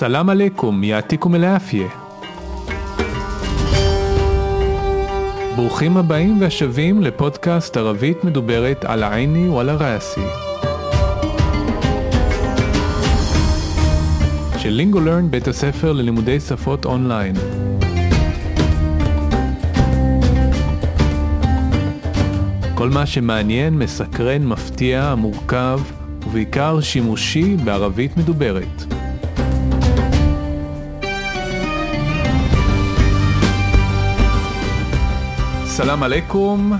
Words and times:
סלאם 0.00 0.28
עליכום, 0.28 0.84
יעתיקום 0.84 1.34
אל-עפיה. 1.34 1.88
ברוכים 5.56 5.96
הבאים 5.96 6.40
והשבים 6.40 7.02
לפודקאסט 7.02 7.76
ערבית 7.76 8.24
מדוברת 8.24 8.84
על 8.84 9.02
העיני 9.02 9.48
ועל 9.48 9.68
הראסי. 9.68 10.20
של 14.58 14.70
לינגולרן 14.70 15.30
בית 15.30 15.48
הספר 15.48 15.92
ללימודי 15.92 16.40
שפות 16.40 16.84
אונליין. 16.84 17.34
כל 22.74 22.88
מה 22.88 23.06
שמעניין, 23.06 23.78
מסקרן, 23.78 24.46
מפתיע, 24.46 25.14
מורכב, 25.14 25.80
ובעיקר 26.26 26.80
שימושי 26.80 27.56
בערבית 27.56 28.16
מדוברת. 28.16 28.99
סלאם 35.82 36.02
עליכום 36.02 36.72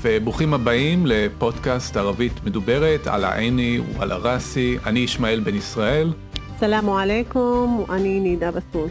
וברוכים 0.00 0.54
הבאים 0.54 1.06
לפודקאסט 1.06 1.96
ערבית 1.96 2.32
מדוברת 2.44 3.06
על 3.06 3.24
העיני 3.24 3.80
ועל 3.98 4.12
הראסי. 4.12 4.78
אני 4.86 5.00
ישמעאל 5.00 5.40
בן 5.40 5.54
ישראל. 5.54 6.12
סלאם 6.60 6.90
עליכום, 6.90 7.84
אני 7.90 8.20
נידה 8.20 8.50
בסון. 8.50 8.88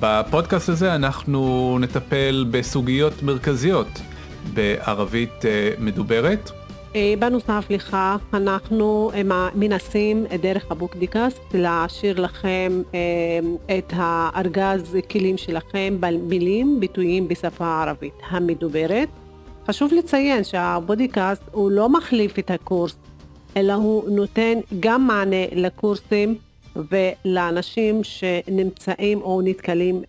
בפודקאסט 0.00 0.68
הזה 0.68 0.94
אנחנו 0.94 1.78
נטפל 1.80 2.46
בסוגיות 2.50 3.22
מרכזיות 3.22 4.00
בערבית 4.54 5.44
אה, 5.44 5.70
מדוברת. 5.78 6.50
אה, 6.94 7.14
בנוסף 7.18 7.66
לכך, 7.70 8.20
אנחנו 8.34 9.10
אה, 9.14 9.48
מנסים 9.54 10.26
דרך 10.42 10.70
הבוקדיקאסט 10.70 11.40
להשאיר 11.54 12.20
לכם 12.20 12.82
את 13.78 13.92
הארגז 13.96 14.96
כלים 15.10 15.36
שלכם 15.36 15.96
במילים, 16.00 16.80
ביטויים 16.80 17.28
בשפה 17.28 17.66
הערבית 17.66 18.14
המדוברת. 18.30 19.08
חשוב 19.66 19.92
לציין 19.92 20.44
שהבודיקאסט 20.44 21.42
הוא 21.52 21.70
לא 21.70 21.88
מחליף 21.88 22.38
את 22.38 22.50
הקורס, 22.50 22.96
אלא 23.56 23.72
הוא 23.72 24.10
נותן 24.10 24.58
גם 24.80 25.06
מענה 25.06 25.46
לקורסים 25.52 26.34
ולאנשים 26.76 28.04
שנמצאים 28.04 29.22
או 29.22 29.40
נתקלים 29.44 30.02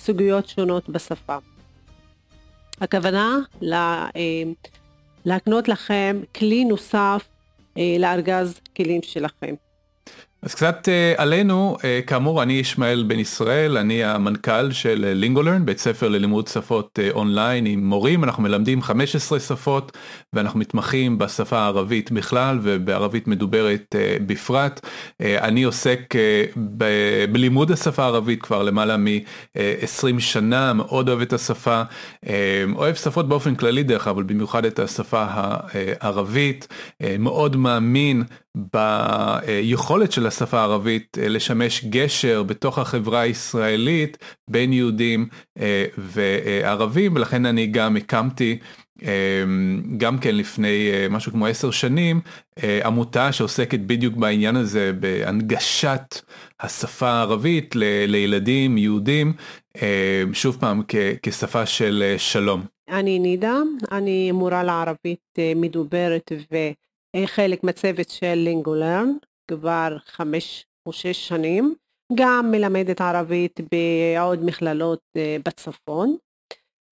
בסוגיות 0.00 0.48
שונות 0.48 0.88
בשפה. 0.88 1.36
הכוונה 2.80 3.38
להקנות 5.26 5.68
לכם 5.68 6.20
כלי 6.36 6.64
נוסף 6.64 7.28
לארגז 7.76 8.60
כלים 8.76 9.02
שלכם. 9.02 9.54
אז 10.42 10.54
קצת 10.54 10.88
uh, 10.88 11.20
עלינו, 11.20 11.76
uh, 11.78 12.06
כאמור 12.06 12.42
אני 12.42 12.52
ישמעאל 12.52 13.02
בן 13.02 13.18
ישראל, 13.18 13.76
אני 13.76 14.04
המנכ"ל 14.04 14.72
של 14.72 15.12
לינגולרן, 15.14 15.66
בית 15.66 15.78
ספר 15.78 16.08
ללימוד 16.08 16.48
שפות 16.48 16.98
אונליין 17.10 17.66
עם 17.66 17.86
מורים, 17.86 18.24
אנחנו 18.24 18.42
מלמדים 18.42 18.82
15 18.82 19.40
שפות 19.40 19.96
ואנחנו 20.32 20.60
מתמחים 20.60 21.18
בשפה 21.18 21.58
הערבית 21.58 22.12
בכלל 22.12 22.58
ובערבית 22.62 23.28
מדוברת 23.28 23.94
בפרט. 24.26 24.86
אני 25.20 25.62
עוסק 25.62 26.14
ב- 26.76 27.24
בלימוד 27.32 27.70
השפה 27.70 28.02
הערבית 28.02 28.42
כבר 28.42 28.62
למעלה 28.62 28.96
מ-20 28.96 30.18
שנה, 30.20 30.72
מאוד 30.72 31.08
אוהב 31.08 31.20
את 31.20 31.32
השפה, 31.32 31.82
אוהב 32.74 32.94
שפות 32.94 33.28
באופן 33.28 33.54
כללי 33.54 33.82
דרך 33.82 34.08
אבל 34.08 34.22
במיוחד 34.22 34.64
את 34.64 34.78
השפה 34.78 35.24
הערבית, 35.28 36.68
מאוד 37.18 37.56
מאמין 37.56 38.22
ביכולת 38.56 40.12
של 40.12 40.26
השפה 40.26 40.58
הערבית 40.60 41.18
אה, 41.18 41.28
לשמש 41.28 41.84
גשר 41.84 42.42
בתוך 42.42 42.78
החברה 42.78 43.20
הישראלית 43.20 44.18
בין 44.50 44.72
יהודים 44.72 45.28
אה, 45.58 45.84
וערבים 45.98 47.16
ולכן 47.16 47.46
אני 47.46 47.66
גם 47.66 47.96
הקמתי 47.96 48.58
אה, 49.02 49.44
גם 49.96 50.18
כן 50.18 50.34
לפני 50.34 50.90
משהו 51.10 51.32
כמו 51.32 51.46
עשר 51.46 51.70
שנים 51.70 52.20
עמותה 52.84 53.32
שעוסקת 53.32 53.80
בדיוק 53.80 54.14
בעניין 54.16 54.56
הזה 54.56 54.92
בהנגשת 55.00 56.20
השפה 56.60 57.08
הערבית 57.08 57.74
לילדים 58.06 58.78
יהודים 58.78 59.32
שוב 60.32 60.56
פעם 60.60 60.82
כשפה 61.22 61.66
של 61.66 62.14
שלום. 62.18 62.62
אני 62.88 63.18
נידה, 63.18 63.58
אני 63.92 64.32
מורה 64.32 64.62
לערבית 64.62 65.38
מדוברת 65.56 66.32
ו... 66.52 66.56
חלק 67.24 67.64
מצוות 67.64 68.08
של 68.08 68.34
לינגולרן 68.34 69.12
כבר 69.50 69.96
חמש 70.06 70.66
או 70.86 70.92
שש 70.92 71.28
שנים, 71.28 71.74
גם 72.14 72.50
מלמדת 72.50 73.00
ערבית 73.00 73.60
בעוד 73.72 74.44
מכללות 74.44 75.00
אה, 75.16 75.36
בצפון. 75.44 76.16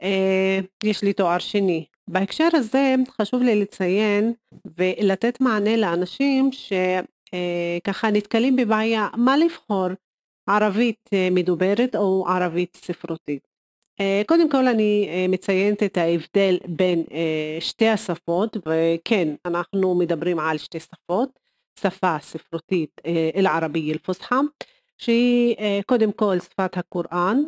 אה, 0.02 0.58
יש 0.84 1.02
לי 1.02 1.12
תואר 1.12 1.38
שני. 1.38 1.86
בהקשר 2.10 2.48
הזה 2.52 2.94
חשוב 3.10 3.42
לי 3.42 3.60
לציין 3.60 4.32
ולתת 4.78 5.40
מענה 5.40 5.76
לאנשים 5.76 6.50
שככה 6.52 8.06
אה, 8.06 8.12
נתקלים 8.12 8.56
בבעיה 8.56 9.08
מה 9.16 9.36
לבחור 9.36 9.88
ערבית 10.50 11.10
מדוברת 11.30 11.96
או 11.96 12.26
ערבית 12.28 12.76
ספרותית. 12.76 13.53
אה, 14.00 14.22
קודם 14.26 14.50
כל 14.50 14.68
אני 14.68 15.08
אה, 15.08 15.26
מציינת 15.28 15.82
את 15.82 15.96
ההבדל 15.96 16.58
בין 16.68 17.04
אה, 17.12 17.56
שתי 17.60 17.88
השפות 17.88 18.56
וכן 18.56 19.34
אנחנו 19.46 19.94
מדברים 19.94 20.38
על 20.38 20.58
שתי 20.58 20.80
שפות 20.80 21.28
שפה 21.80 22.16
ספרותית 22.20 23.00
אל-ערבייה 23.36 23.92
אל-פוסחא 23.92 24.40
שהיא 24.98 25.56
קודם 25.86 26.12
כל 26.12 26.38
שפת 26.40 26.76
הקוראן 26.76 27.42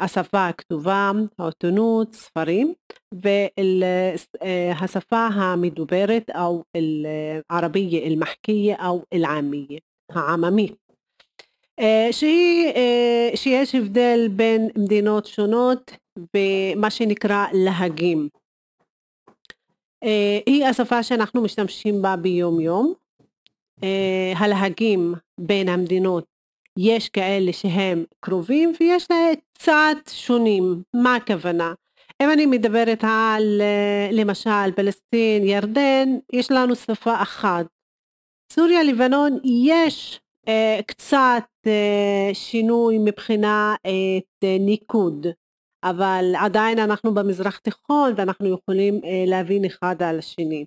השפה 0.00 0.46
הכתובה, 0.46 1.12
העיתונות, 1.38 2.14
ספרים 2.14 2.74
והשפה 4.42 5.26
המדוברת 5.26 6.30
או 6.38 6.64
אל-ערבייה 6.76 8.02
אל-מחכייה 8.06 8.88
או 8.88 9.02
אה, 9.12 9.18
שהיא, 12.10 12.66
אה, 12.66 13.30
שיש 13.34 13.74
הבדל 13.74 14.28
בין 14.30 14.68
מדינות 14.78 15.26
שונות 15.26 15.92
במה 16.34 16.90
שנקרא 16.90 17.46
להגים. 17.52 18.28
אה, 20.04 20.38
היא 20.46 20.64
השפה 20.64 21.02
שאנחנו 21.02 21.42
משתמשים 21.42 22.02
בה 22.02 22.16
ביום 22.16 22.60
יום. 22.60 22.94
הלהגים 24.36 25.14
בין 25.40 25.68
המדינות 25.68 26.24
יש 26.78 27.08
כאלה 27.08 27.52
שהם 27.52 28.04
קרובים 28.20 28.72
ויש 28.80 29.06
להם 29.10 29.34
קצת 29.52 29.96
שונים. 30.10 30.82
מה 30.94 31.14
הכוונה? 31.14 31.74
אם 32.22 32.30
אני 32.30 32.46
מדברת 32.46 33.04
על 33.04 33.62
למשל 34.12 34.72
פלסטין, 34.76 35.44
ירדן, 35.44 36.08
יש 36.32 36.50
לנו 36.50 36.76
שפה 36.76 37.22
אחת. 37.22 37.66
סוריה, 38.52 38.82
לבנון, 38.82 39.38
יש 39.44 40.20
אה, 40.20 40.25
קצת 40.86 41.44
אה, 41.66 42.30
שינוי 42.32 42.98
מבחינת 42.98 43.78
אה, 43.86 44.56
ניקוד, 44.60 45.26
אבל 45.84 46.34
עדיין 46.38 46.78
אנחנו 46.78 47.14
במזרח 47.14 47.58
תיכון 47.58 48.12
ואנחנו 48.16 48.54
יכולים 48.54 49.00
להבין 49.26 49.64
אחד 49.64 50.02
על 50.02 50.18
השני. 50.18 50.64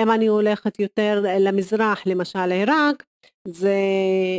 אם 0.00 0.10
אני 0.10 0.26
הולכת 0.26 0.80
יותר 0.80 1.22
למזרח, 1.40 2.06
למשל 2.06 2.52
עיראק, 2.52 3.04
זה 3.48 3.78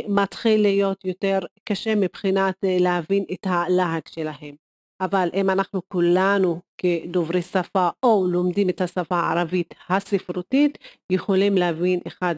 מתחיל 0.08 0.62
להיות 0.62 1.04
יותר 1.04 1.38
קשה 1.64 1.94
מבחינת 1.94 2.54
להבין 2.62 3.24
את 3.32 3.46
הלהג 3.46 4.02
שלהם. 4.08 4.54
אבל 5.00 5.28
אם 5.34 5.50
אנחנו 5.50 5.82
כולנו 5.88 6.60
כדוברי 6.78 7.42
שפה 7.42 7.88
או 8.02 8.26
לומדים 8.30 8.68
את 8.68 8.80
השפה 8.80 9.16
הערבית 9.16 9.74
הספרותית, 9.88 10.78
יכולים 11.12 11.58
להבין 11.58 12.00
אחד, 12.06 12.34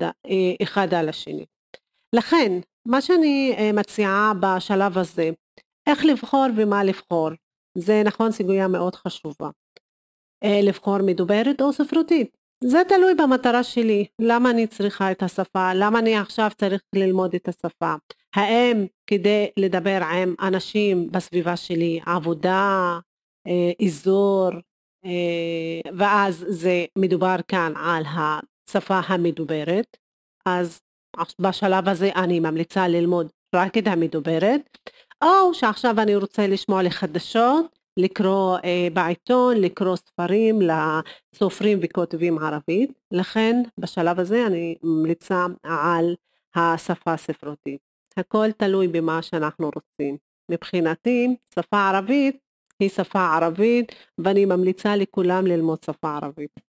אחד 0.62 0.94
על 0.94 1.08
השני. 1.08 1.44
לכן, 2.12 2.52
מה 2.88 3.00
שאני 3.00 3.54
אה, 3.58 3.72
מציעה 3.72 4.32
בשלב 4.40 4.98
הזה, 4.98 5.30
איך 5.86 6.04
לבחור 6.04 6.46
ומה 6.56 6.84
לבחור, 6.84 7.30
זה 7.78 8.02
נכון 8.04 8.32
סוגיה 8.32 8.68
מאוד 8.68 8.94
חשובה. 8.94 9.50
אה, 10.44 10.60
לבחור 10.62 10.98
מדוברת 10.98 11.60
או 11.60 11.72
ספרותית. 11.72 12.36
זה 12.64 12.78
תלוי 12.88 13.14
במטרה 13.14 13.62
שלי, 13.62 14.06
למה 14.20 14.50
אני 14.50 14.66
צריכה 14.66 15.12
את 15.12 15.22
השפה, 15.22 15.74
למה 15.74 15.98
אני 15.98 16.16
עכשיו 16.16 16.50
צריך 16.58 16.82
ללמוד 16.94 17.34
את 17.34 17.48
השפה. 17.48 17.94
האם 18.34 18.86
כדי 19.06 19.50
לדבר 19.56 20.00
עם 20.02 20.34
אנשים 20.40 21.10
בסביבה 21.10 21.56
שלי, 21.56 22.00
עבודה, 22.06 22.98
אה, 23.46 23.86
אזור, 23.86 24.50
ואז 25.98 26.44
זה 26.48 26.84
מדובר 26.98 27.36
כאן 27.48 27.72
על 27.76 28.02
השפה 28.06 29.00
המדוברת, 29.06 29.96
אז 30.46 30.80
בשלב 31.38 31.88
הזה 31.88 32.10
אני 32.16 32.40
ממליצה 32.40 32.88
ללמוד 32.88 33.26
רק 33.54 33.78
את 33.78 33.86
המדוברת, 33.86 34.78
או 35.24 35.54
שעכשיו 35.54 36.00
אני 36.00 36.16
רוצה 36.16 36.46
לשמוע 36.46 36.82
לחדשות, 36.82 37.78
לקרוא 37.96 38.58
אה, 38.64 38.88
בעיתון, 38.92 39.56
לקרוא 39.56 39.96
ספרים 39.96 40.58
לסופרים 40.62 41.78
וכותבים 41.82 42.38
ערבית, 42.38 42.92
לכן 43.10 43.62
בשלב 43.78 44.20
הזה 44.20 44.46
אני 44.46 44.74
ממליצה 44.82 45.46
על 45.62 46.14
השפה 46.54 47.12
הספרותית. 47.12 47.80
הכל 48.16 48.52
תלוי 48.52 48.88
במה 48.88 49.22
שאנחנו 49.22 49.70
רוצים. 49.74 50.16
מבחינתי, 50.50 51.36
שפה 51.54 51.88
ערבית 51.88 52.36
היא 52.80 52.88
שפה 52.88 53.36
ערבית, 53.36 53.92
ואני 54.18 54.44
ממליצה 54.44 54.96
לכולם 54.96 55.46
ללמוד 55.46 55.78
שפה 55.84 56.16
ערבית. 56.22 56.69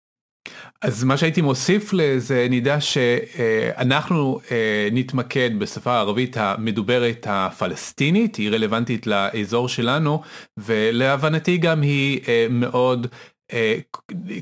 אז 0.81 1.03
מה 1.03 1.17
שהייתי 1.17 1.41
מוסיף 1.41 1.93
לזה 1.93 2.47
נידה 2.49 2.81
שאנחנו 2.81 4.39
אה, 4.51 4.87
נתמקד 4.91 5.59
בשפה 5.59 5.91
הערבית 5.93 6.37
המדוברת 6.37 7.27
הפלסטינית 7.29 8.35
היא 8.35 8.49
רלוונטית 8.49 9.07
לאזור 9.07 9.69
שלנו 9.69 10.21
ולהבנתי 10.57 11.57
גם 11.57 11.81
היא 11.81 12.19
אה, 12.27 12.47
מאוד 12.49 13.07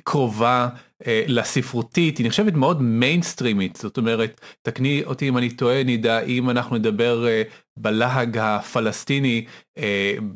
קרובה 0.04 0.70
אה, 1.08 1.24
לספרותית, 1.28 2.18
היא 2.18 2.28
נחשבת 2.28 2.54
מאוד 2.54 2.82
מיינסטרימית, 2.82 3.76
זאת 3.76 3.98
אומרת, 3.98 4.42
תקני 4.62 5.04
אותי 5.06 5.28
אם 5.30 5.38
אני 5.38 5.50
טועה, 5.50 5.84
נידה, 5.84 6.20
אם 6.20 6.50
אנחנו 6.50 6.78
נדבר 6.78 7.28
אה, 7.28 7.44
בלהג 7.78 8.38
הפלסטיני 8.38 9.46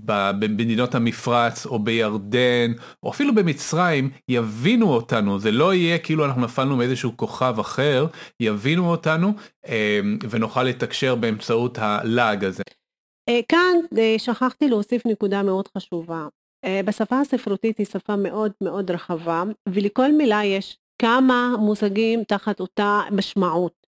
במדינות 0.06 0.96
המפרץ 0.96 1.66
או 1.66 1.80
בירדן 1.80 2.72
או 3.04 3.10
אפילו 3.10 3.36
במצרים, 3.36 4.10
יבינו 4.30 4.94
אותנו, 4.94 5.40
זה 5.40 5.52
לא 5.52 5.74
יהיה 5.74 5.98
כאילו 5.98 6.26
אנחנו 6.26 6.42
נפלנו 6.42 6.78
מאיזשהו 6.78 7.18
כוכב 7.18 7.56
אחר, 7.60 8.08
יבינו 8.40 8.92
אותנו 8.92 9.34
ונוכל 10.30 10.64
לתקשר 10.64 11.16
באמצעות 11.16 11.78
הלהג 11.82 12.46
הזה. 12.46 12.64
כאן 13.50 13.76
שכחתי 14.18 14.70
להוסיף 14.70 15.06
נקודה 15.06 15.44
מאוד 15.44 15.68
חשובה. 15.78 16.28
אה, 16.66 16.82
בשפה 16.86 17.20
הספרותית 17.20 17.78
היא 17.78 17.86
שפה 17.86 18.16
מאוד 18.16 18.52
מאוד 18.62 18.92
רחבה 18.92 19.44
ולכל 19.70 20.12
מילה 20.12 20.46
יש 20.46 20.78
כמה 21.02 21.56
מושגים 21.60 22.24
תחת 22.24 22.60
אותה 22.60 23.02
משמעות. 23.12 23.86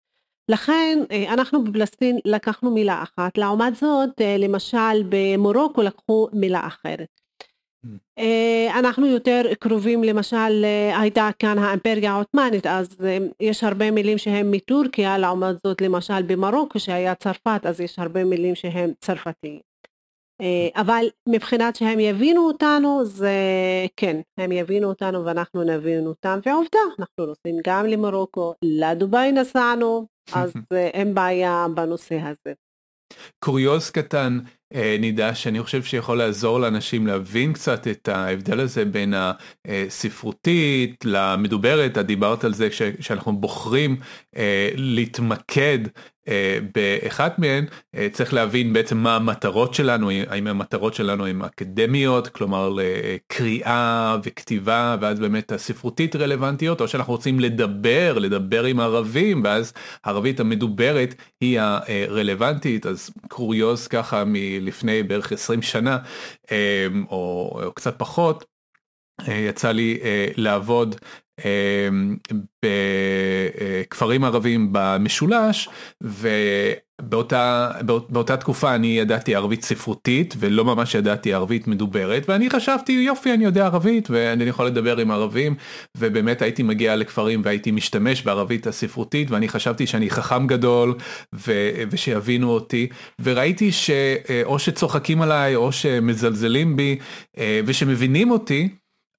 לכן 0.49 0.99
אה, 1.11 1.33
אנחנו 1.33 1.65
בפלסטין 1.65 2.19
לקחנו 2.25 2.71
מילה 2.71 3.03
אחת, 3.03 3.39
לעומת 3.39 3.77
זאת 3.77 4.21
אה, 4.21 4.37
למשל 4.39 5.03
במורוקו 5.09 5.83
לקחו 5.83 6.29
מילה 6.33 6.67
אחרת. 6.67 7.09
Mm. 7.87 8.21
אנחנו 8.79 9.07
יותר 9.07 9.43
קרובים 9.61 10.05
למשל 10.05 10.65
הייתה 10.95 11.31
כאן 11.39 11.59
האימפריה 11.59 12.13
העות'מאנית 12.13 12.67
אז 12.67 12.97
יש 13.41 13.65
הרבה 13.65 13.91
מילים 13.91 14.19
שהם 14.19 14.51
מטורקיה 14.51 15.19
לעומת 15.19 15.57
זאת 15.67 15.81
למשל 15.81 16.23
במרוקו 16.23 16.81
שהיה 16.81 17.15
צרפת 17.15 17.61
אז 17.67 17.81
יש 17.81 17.99
הרבה 17.99 18.25
מילים 18.25 18.55
שהם 18.55 18.93
צרפתיים. 19.01 19.72
אה, 20.43 20.81
אבל 20.83 21.06
מבחינת 21.29 21.77
שהם 21.77 22.00
יבינו 22.00 22.47
אותנו 22.47 23.05
זה 23.05 23.37
כן 23.97 24.21
הם 24.39 24.53
יבינו 24.53 24.89
אותנו 24.89 25.25
ואנחנו 25.25 25.62
נבין 25.62 26.06
אותם 26.06 26.39
ועובדה 26.47 26.79
אנחנו 26.99 27.27
נוסעים 27.27 27.56
גם 27.67 27.87
למרוקו 27.87 28.55
לדובאי 28.62 29.33
נסענו 29.33 30.06
אז 30.33 30.53
אה, 30.73 30.87
אין 30.87 31.15
בעיה 31.15 31.67
בנושא 31.75 32.19
הזה. 32.21 32.53
קוריוז 33.39 33.91
קטן 33.91 34.39
אה, 34.75 34.97
נידה 35.00 35.35
שאני 35.35 35.62
חושב 35.62 35.83
שיכול 35.83 36.19
לעזור 36.19 36.61
לאנשים 36.61 37.06
להבין 37.06 37.53
קצת 37.53 37.87
את 37.87 38.09
ההבדל 38.09 38.61
הזה 38.61 38.85
בין 38.85 39.15
הספרותית 39.69 41.05
למדוברת, 41.05 41.99
את 41.99 42.06
דיברת 42.06 42.44
על 42.44 42.55
זה 42.55 42.69
שאנחנו 43.00 43.37
בוחרים 43.37 43.97
להתמקד 44.75 45.79
באחת 46.75 47.39
מהן 47.39 47.65
אה, 47.95 48.09
צריך 48.13 48.35
להבין 48.35 48.73
בעצם 48.73 48.97
מה 48.97 49.17
המטרות 49.17 49.75
שלנו 49.75 50.11
האם 50.11 50.47
המטרות 50.47 50.95
שלנו 50.95 51.27
הן 51.27 51.43
אקדמיות 51.43 52.29
כלומר 52.29 52.71
לקריאה 52.77 54.17
וכתיבה 54.25 54.97
ואז 55.01 55.21
באמת 55.21 55.53
הספרותית 55.53 56.17
רלוונטיות 56.17 56.81
או 56.81 56.89
שאנחנו 56.89 57.13
רוצים 57.13 57.41
לדבר 57.41 58.19
לדבר 58.19 58.65
עם 58.65 58.81
ערבים 58.81 59.41
ואז 59.45 59.73
הערבית 60.05 60.41
המדוברת 60.41 61.15
היא 61.41 61.61
הרלוונטית. 61.61 62.87
אז 62.87 63.11
קוריוז 63.29 63.87
ככה 63.87 64.25
מלפני 64.27 65.03
בערך 65.03 65.33
20 65.33 65.63
שנה 65.63 65.99
אה, 66.53 66.87
או, 67.11 67.61
או 67.65 67.73
קצת 67.73 67.95
פחות 67.99 68.45
יצא 69.29 69.73
לי 69.73 69.99
לעבוד 70.37 70.97
בכפרים 72.64 74.25
ערבים 74.25 74.69
במשולש 74.73 75.69
ובאותה 76.00 77.70
באות, 77.81 78.11
באותה 78.11 78.37
תקופה 78.37 78.75
אני 78.75 78.87
ידעתי 78.87 79.34
ערבית 79.34 79.62
ספרותית 79.62 80.34
ולא 80.38 80.64
ממש 80.64 80.94
ידעתי 80.94 81.34
ערבית 81.34 81.69
מדוברת 81.69 82.29
ואני 82.29 82.50
חשבתי 82.50 82.93
יופי 82.93 83.32
אני 83.34 83.44
יודע 83.44 83.64
ערבית 83.64 84.11
ואני 84.11 84.44
יכול 84.44 84.67
לדבר 84.67 84.96
עם 84.96 85.11
ערבים 85.11 85.55
ובאמת 85.99 86.43
הייתי 86.43 86.62
מגיע 86.62 86.96
לכפרים 86.96 87.43
והייתי 87.44 87.70
משתמש 87.70 88.23
בערבית 88.23 88.67
הספרותית 88.67 89.31
ואני 89.31 89.49
חשבתי 89.49 89.87
שאני 89.87 90.11
חכם 90.11 90.46
גדול 90.46 90.94
ו, 91.34 91.70
ושיבינו 91.90 92.50
אותי 92.50 92.88
וראיתי 93.23 93.73
שאו 93.73 94.58
שצוחקים 94.58 95.23
עליי 95.23 95.55
או 95.55 95.73
שמזלזלים 95.73 96.76
בי 96.76 96.99
אה, 97.38 97.61
ושמבינים 97.67 98.31
אותי. 98.31 98.69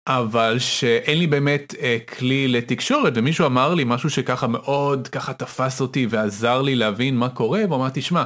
אבל 0.07 0.59
שאין 0.59 1.17
לי 1.17 1.27
באמת 1.27 1.75
אה, 1.81 1.97
כלי 2.17 2.47
לתקשורת 2.47 3.13
ומישהו 3.15 3.45
אמר 3.45 3.73
לי 3.73 3.83
משהו 3.87 4.09
שככה 4.09 4.47
מאוד 4.47 5.07
ככה 5.07 5.33
תפס 5.33 5.81
אותי 5.81 6.07
ועזר 6.09 6.61
לי 6.61 6.75
להבין 6.75 7.17
מה 7.17 7.29
קורה 7.29 7.61
ואמרתי 7.69 8.01
שמע 8.01 8.23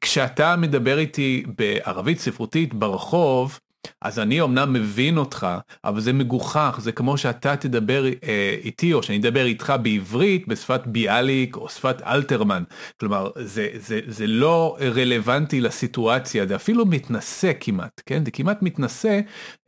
כשאתה 0.00 0.56
מדבר 0.56 0.98
איתי 0.98 1.44
בערבית 1.58 2.18
ספרותית 2.18 2.74
ברחוב 2.74 3.58
אז 4.02 4.18
אני 4.18 4.42
אמנם 4.42 4.72
מבין 4.72 5.18
אותך, 5.18 5.46
אבל 5.84 6.00
זה 6.00 6.12
מגוחך, 6.12 6.78
זה 6.80 6.92
כמו 6.92 7.18
שאתה 7.18 7.56
תדבר 7.56 8.04
אה, 8.06 8.56
איתי 8.64 8.92
או 8.92 9.02
שאני 9.02 9.18
אדבר 9.18 9.44
איתך 9.44 9.72
בעברית 9.82 10.48
בשפת 10.48 10.80
ביאליק 10.86 11.56
או 11.56 11.68
שפת 11.68 12.02
אלתרמן. 12.06 12.62
כלומר, 13.00 13.30
זה, 13.36 13.68
זה, 13.74 14.00
זה 14.06 14.26
לא 14.26 14.76
רלוונטי 14.80 15.60
לסיטואציה, 15.60 16.46
זה 16.46 16.56
אפילו 16.56 16.86
מתנשא 16.86 17.52
כמעט, 17.60 18.02
כן? 18.06 18.24
זה 18.24 18.30
כמעט 18.30 18.62
מתנשא, 18.62 19.20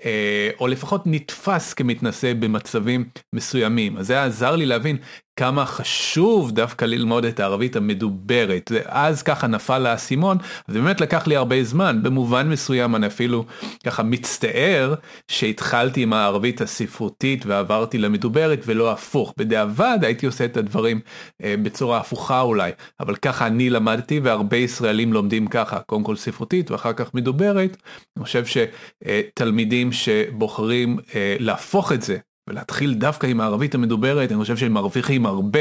אה, 0.04 0.50
או 0.60 0.66
לפחות 0.66 1.02
נתפס 1.06 1.74
כמתנשא 1.74 2.32
במצבים 2.32 3.04
מסוימים. 3.32 3.96
אז 3.96 4.06
זה 4.06 4.22
עזר 4.22 4.56
לי 4.56 4.66
להבין 4.66 4.96
כמה 5.36 5.66
חשוב 5.66 6.50
דווקא 6.50 6.84
ללמוד 6.84 7.24
את 7.24 7.40
הערבית 7.40 7.76
המדוברת. 7.76 8.72
אז 8.84 9.22
ככה 9.22 9.46
נפל 9.46 9.86
האסימון, 9.86 10.38
זה 10.68 10.80
באמת 10.80 11.00
לקח 11.00 11.26
לי 11.26 11.36
הרבה 11.36 11.64
זמן, 11.64 12.02
במובן 12.02 12.48
מסוים 12.48 12.96
אני 12.96 13.06
אפילו 13.06 13.44
ככה 13.86 14.02
מצטער 14.02 14.94
שהתחלתי 15.28 16.02
עם 16.02 16.12
הערבית 16.12 16.60
הספרותית 16.60 17.46
ועברתי 17.46 17.98
למדוברת 17.98 18.62
ולא 18.66 18.92
הפוך. 18.92 19.34
בדיעבד 19.36 19.98
הייתי 20.02 20.26
עושה 20.26 20.44
את 20.44 20.56
הדברים 20.56 21.00
אה, 21.42 21.54
בצורה 21.62 21.98
הפוכה 21.98 22.40
אולי, 22.40 22.70
אבל 23.00 23.16
ככה 23.16 23.46
אני 23.46 23.70
למדתי 23.70 24.20
והרבה 24.20 24.56
ישראלים 24.56 25.12
לומדים 25.12 25.46
ככה, 25.46 25.80
קודם 25.80 26.04
כל 26.04 26.16
ספרותית 26.16 26.70
ואחר 26.70 26.92
כך 26.92 27.14
מדוברת. 27.14 27.76
אני 28.16 28.24
חושב 28.24 28.44
שתלמידים 28.46 29.92
שבוחרים 29.92 30.98
אה, 31.14 31.36
להפוך 31.38 31.92
את 31.92 32.02
זה 32.02 32.18
ולהתחיל 32.48 32.94
דווקא 32.94 33.26
עם 33.26 33.40
הערבית 33.40 33.74
המדוברת 33.74 34.30
אני 34.32 34.38
חושב 34.38 34.56
שהם 34.56 34.72
מרוויחים 34.72 35.26
הרבה. 35.26 35.60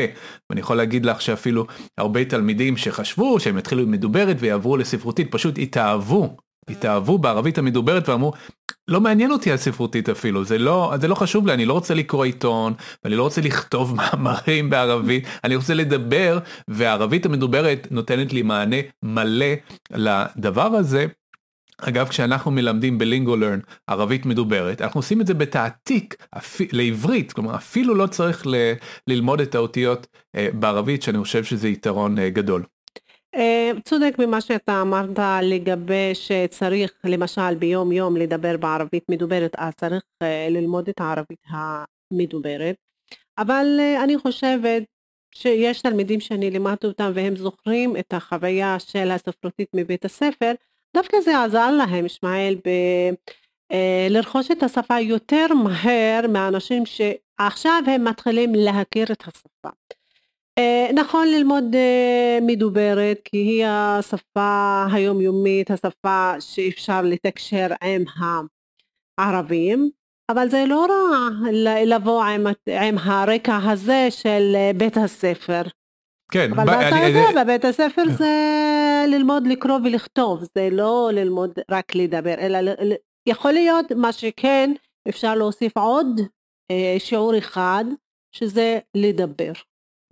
ואני 0.49 0.61
יכול 0.61 0.77
להגיד 0.77 1.05
לך 1.05 1.21
שאפילו 1.21 1.65
הרבה 1.97 2.25
תלמידים 2.25 2.77
שחשבו 2.77 3.39
שהם 3.39 3.57
יתחילו 3.57 3.81
עם 3.81 3.91
מדוברת 3.91 4.37
ויעברו 4.39 4.77
לספרותית 4.77 5.31
פשוט 5.31 5.57
התאהבו. 5.57 6.37
התאהבו 6.69 7.17
בערבית 7.17 7.57
המדוברת 7.57 8.09
ואמרו 8.09 8.33
לא 8.87 9.01
מעניין 9.01 9.31
אותי 9.31 9.51
הספרותית 9.51 10.09
אפילו 10.09 10.43
זה 10.43 10.57
לא 10.57 10.93
זה 11.01 11.07
לא 11.07 11.15
חשוב 11.15 11.47
לי 11.47 11.53
אני 11.53 11.65
לא 11.65 11.73
רוצה 11.73 11.93
לקרוא 11.93 12.25
עיתון 12.25 12.73
ואני 13.03 13.15
לא 13.15 13.23
רוצה 13.23 13.41
לכתוב 13.41 13.95
מאמרים 13.97 14.69
בערבית 14.69 15.27
אני 15.43 15.55
רוצה 15.55 15.73
לדבר 15.73 16.39
והערבית 16.67 17.25
המדוברת 17.25 17.87
נותנת 17.91 18.33
לי 18.33 18.41
מענה 18.41 18.75
מלא 19.03 19.45
לדבר 19.91 20.75
הזה 20.75 21.05
אגב 21.77 22.07
כשאנחנו 22.07 22.51
מלמדים 22.51 22.97
בלינגו 22.97 23.35
לרן 23.35 23.59
ערבית 23.87 24.25
מדוברת 24.25 24.81
אנחנו 24.81 24.99
עושים 24.99 25.21
את 25.21 25.27
זה 25.27 25.33
בתעתיק 25.33 26.15
לעברית 26.71 27.33
כלומר 27.33 27.55
אפילו 27.55 27.95
לא 27.95 28.07
צריך 28.07 28.47
ל, 28.47 28.55
ללמוד 29.07 29.41
את 29.41 29.55
האותיות 29.55 30.07
אה, 30.35 30.47
בערבית 30.53 31.03
שאני 31.03 31.17
חושב 31.17 31.43
שזה 31.43 31.67
יתרון 31.67 32.19
אה, 32.19 32.29
גדול. 32.29 32.63
אה, 33.35 33.71
צודק 33.85 34.15
במה 34.17 34.41
שאתה 34.41 34.81
אמרת 34.81 35.19
לגבי 35.41 36.11
שצריך 36.13 36.91
למשל 37.03 37.55
ביום 37.55 37.91
יום 37.91 38.17
לדבר 38.17 38.57
בערבית 38.57 39.03
מדוברת 39.09 39.55
אז 39.57 39.73
צריך 39.73 40.03
ללמוד 40.49 40.89
את 40.89 40.99
הערבית 40.99 41.43
המדוברת 41.47 42.75
אבל 43.37 43.65
אני 44.03 44.17
חושבת 44.17 44.83
שיש 45.35 45.81
תלמידים 45.81 46.19
שאני 46.19 46.51
לימדתי 46.51 46.87
אותם 46.87 47.11
והם 47.15 47.35
זוכרים 47.35 47.97
את 47.97 48.13
החוויה 48.13 48.79
של 48.79 49.11
הספרותית 49.11 49.67
מבית 49.75 50.05
הספר 50.05 50.51
דווקא 50.93 51.17
זה 51.21 51.43
עזר 51.43 51.71
להם, 51.71 52.05
ישמעאל, 52.05 52.55
ב... 52.55 52.69
אה, 53.71 54.07
לרכוש 54.09 54.51
את 54.51 54.63
השפה 54.63 54.99
יותר 54.99 55.45
מהר 55.63 56.27
מאנשים 56.29 56.83
שעכשיו 56.85 57.83
הם 57.87 58.07
מתחילים 58.07 58.55
להכיר 58.55 59.11
את 59.11 59.21
השפה. 59.21 59.69
אה, 60.57 60.87
נכון 60.93 61.27
ללמוד 61.27 61.75
אה, 61.75 62.39
מדוברת 62.41 63.19
כי 63.25 63.37
היא 63.37 63.65
השפה 63.67 64.85
היומיומית, 64.93 65.71
השפה 65.71 66.33
שאפשר 66.39 67.01
לתקשר 67.01 67.67
עם 67.83 68.03
הערבים, 69.17 69.89
אבל 70.31 70.49
זה 70.49 70.65
לא 70.67 70.85
רע 70.85 71.49
לבוא 71.85 72.23
עם, 72.23 72.47
עם 72.81 72.97
הרקע 72.97 73.59
הזה 73.63 74.07
של 74.09 74.55
בית 74.77 74.97
הספר. 74.97 75.61
כן, 76.33 76.51
אבל 76.53 76.87
אתה 76.87 76.95
יודע, 76.95 77.43
בבית 77.43 77.65
הספר 77.65 78.03
זה 78.17 78.33
ללמוד 79.07 79.47
לקרוא 79.47 79.79
ולכתוב, 79.83 80.43
זה 80.55 80.69
לא 80.71 81.09
ללמוד 81.13 81.51
רק 81.71 81.95
לדבר, 81.95 82.33
אלא 82.33 82.71
יכול 83.29 83.51
להיות 83.51 83.91
מה 83.91 84.11
שכן, 84.11 84.73
אפשר 85.09 85.35
להוסיף 85.35 85.77
עוד 85.77 86.21
אה, 86.71 86.95
שיעור 86.99 87.37
אחד, 87.37 87.85
שזה 88.35 88.79
לדבר. 88.95 89.51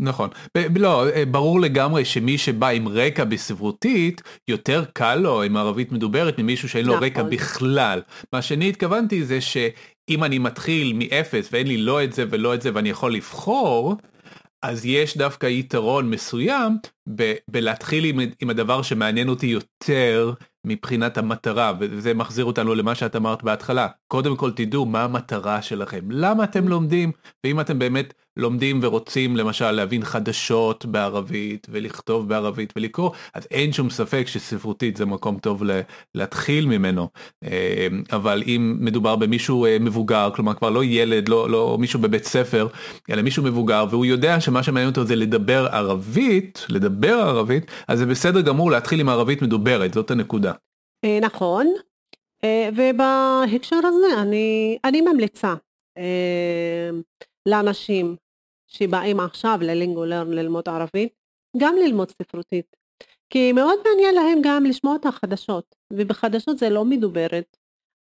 נכון. 0.02 0.30
לא, 0.76 1.10
אה, 1.10 1.26
ברור 1.26 1.60
לגמרי 1.60 2.06
שמי 2.06 2.38
שבא 2.38 2.68
עם 2.68 2.88
רקע 2.88 3.24
בספרותית, 3.24 4.22
יותר 4.48 4.84
קל 4.94 5.16
לו 5.16 5.42
עם 5.42 5.58
ערבית 5.58 5.92
מדוברת 5.92 6.40
ממישהו 6.40 6.70
שאין 6.70 6.86
לו 6.86 6.94
נכון. 6.94 7.06
רקע 7.06 7.24
בכלל. 7.24 8.02
מה 8.34 8.42
שאני 8.42 8.70
התכוונתי 8.70 9.26
זה 9.26 9.42
שאם 9.42 10.24
אני 10.24 10.40
מתחיל 10.40 10.94
מאפס 10.96 11.50
ואין 11.52 11.68
לי 11.68 11.78
לא 11.78 12.04
את 12.04 12.14
זה 12.14 12.26
ולא 12.30 12.54
את 12.54 12.62
זה 12.62 12.70
ואני 12.74 12.90
יכול 12.90 13.14
לבחור, 13.14 13.96
אז 14.64 14.86
יש 14.86 15.18
דווקא 15.18 15.46
יתרון 15.46 16.10
מסוים 16.10 16.78
בלהתחיל 17.48 18.06
עם, 18.06 18.20
עם 18.42 18.50
הדבר 18.50 18.82
שמעניין 18.82 19.30
אותי 19.30 19.48
יותר 19.48 20.34
מבחינת 20.66 21.18
המטרה 21.18 21.74
וזה 21.80 22.14
מחזיר 22.14 22.46
אותנו 22.46 22.76
למה 22.76 22.96
שאת 22.96 23.16
אמרת 23.16 23.44
בהתחלה. 23.44 23.88
קודם 24.08 24.36
כל 24.36 24.52
תדעו 24.52 24.86
מה 24.86 25.04
המטרה 25.04 25.62
שלכם 25.62 26.12
למה 26.12 26.44
אתם 26.44 26.68
לומדים 26.68 27.12
ואם 27.44 27.60
אתם 27.60 27.80
באמת 27.80 28.14
לומדים 28.38 28.80
ורוצים 28.82 29.38
למשל 29.38 29.72
להבין 29.72 30.04
חדשות 30.04 30.86
בערבית 30.86 31.68
ולכתוב 31.70 32.30
בערבית 32.30 32.74
ולקרוא 32.76 33.12
אז 33.34 33.48
אין 33.52 33.74
שום 33.74 33.90
ספק 33.90 34.28
שספרותית 34.28 34.98
זה 34.98 35.06
מקום 35.06 35.40
טוב 35.40 35.64
להתחיל 36.16 36.66
ממנו 36.66 37.08
אה, 37.44 37.88
אבל 38.12 38.44
אם 38.48 38.78
מדובר 38.80 39.16
במישהו 39.16 39.66
אה, 39.66 39.78
מבוגר 39.80 40.30
כלומר 40.36 40.54
כבר 40.54 40.70
לא 40.70 40.84
ילד 40.84 41.30
לא 41.30 41.50
לא 41.50 41.78
מישהו 41.80 42.00
בבית 42.00 42.24
ספר 42.24 42.68
אלא 43.10 43.22
מישהו 43.22 43.44
מבוגר 43.44 43.86
והוא 43.90 44.06
יודע 44.06 44.40
שמה 44.42 44.64
שמעניין 44.64 44.90
אותו 44.90 45.06
זה 45.06 45.16
לדבר 45.16 45.68
ערבית 45.72 46.66
לדבר 46.70 47.14
ערבית 47.14 47.72
אז 47.88 48.00
זה 48.00 48.06
בסדר 48.06 48.42
גמור 48.42 48.72
להתחיל 48.72 49.00
עם 49.00 49.10
ערבית 49.10 49.42
מדוברת 49.42 49.94
זאת 49.94 50.12
הנקודה. 50.12 50.52
אה, 51.06 51.20
נכון 51.22 51.68
ובהקשר 52.76 53.76
הזה 53.76 54.22
אני 54.22 54.78
אני 54.84 55.02
ממליצה. 55.02 55.54
לאנשים 57.46 58.16
שבאים 58.68 59.20
עכשיו 59.20 59.60
ללינגולרן 59.62 60.34
ללמוד 60.34 60.70
ערבית, 60.70 61.14
גם 61.58 61.76
ללמוד 61.76 62.10
ספרותית. 62.10 62.76
כי 63.30 63.54
מאוד 63.54 63.80
מעניין 63.86 64.16
להם 64.16 64.40
גם 64.44 64.66
לשמוע 64.66 64.96
את 64.96 65.06
החדשות, 65.06 65.76
ובחדשות 65.94 66.58
זה 66.58 66.70
לא 66.70 66.86
מדוברת. 66.86 67.58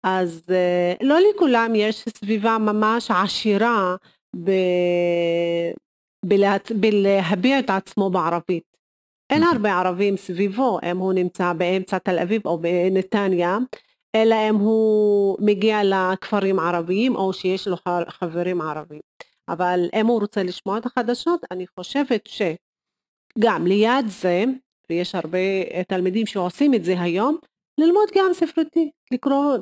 אז 0.03 0.43
אה, 0.49 0.93
לא 1.01 1.19
לכולם 1.19 1.75
יש 1.75 2.05
סביבה 2.09 2.57
ממש 2.57 3.11
עשירה 3.11 3.95
ב... 4.43 4.51
בלה... 6.25 6.57
בלהביע 6.79 7.59
את 7.59 7.69
עצמו 7.69 8.09
בערבית. 8.09 8.77
אין 9.29 9.43
הרבה 9.43 9.73
ערבים 9.73 10.17
סביבו, 10.17 10.79
אם 10.91 10.97
הוא 10.97 11.13
נמצא 11.13 11.53
באמצע 11.53 11.97
תל 11.97 12.19
אביב 12.19 12.41
או 12.45 12.57
בנתניה, 12.57 13.57
אלא 14.15 14.35
אם 14.49 14.55
הוא 14.55 15.37
מגיע 15.41 15.79
לכפרים 15.83 16.59
ערביים 16.59 17.15
או 17.15 17.33
שיש 17.33 17.67
לו 17.67 17.77
חברים 18.09 18.61
ערבים. 18.61 18.99
אבל 19.49 19.89
אם 19.95 20.07
הוא 20.07 20.19
רוצה 20.19 20.43
לשמוע 20.43 20.77
את 20.77 20.85
החדשות, 20.85 21.41
אני 21.51 21.65
חושבת 21.67 22.27
שגם 22.27 23.67
ליד 23.67 24.07
זה, 24.07 24.43
ויש 24.89 25.15
הרבה 25.15 25.37
תלמידים 25.87 26.25
שעושים 26.25 26.73
את 26.73 26.85
זה 26.85 27.01
היום, 27.01 27.37
ללמוד 27.79 28.09
גם 28.15 28.33
ספרותי, 28.33 28.91
לקרוא, 29.11 29.57